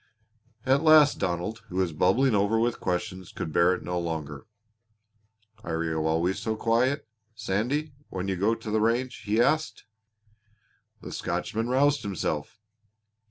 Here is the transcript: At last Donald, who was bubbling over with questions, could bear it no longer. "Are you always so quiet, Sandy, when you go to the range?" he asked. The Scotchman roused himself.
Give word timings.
At 0.65 0.81
last 0.81 1.19
Donald, 1.19 1.59
who 1.69 1.75
was 1.75 1.93
bubbling 1.93 2.33
over 2.33 2.59
with 2.59 2.79
questions, 2.79 3.31
could 3.31 3.53
bear 3.53 3.75
it 3.75 3.83
no 3.83 3.99
longer. 3.99 4.47
"Are 5.63 5.83
you 5.83 6.07
always 6.07 6.39
so 6.39 6.55
quiet, 6.55 7.07
Sandy, 7.35 7.93
when 8.09 8.27
you 8.27 8.35
go 8.35 8.55
to 8.55 8.71
the 8.71 8.81
range?" 8.81 9.17
he 9.25 9.39
asked. 9.39 9.85
The 11.01 11.11
Scotchman 11.11 11.69
roused 11.69 12.01
himself. 12.01 12.57